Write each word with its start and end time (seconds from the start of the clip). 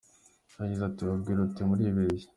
Yagize 0.59 0.83
ati 0.85 1.01
“Babwire 1.09 1.39
uti 1.41 1.61
‘muribeshya! 1.67 2.27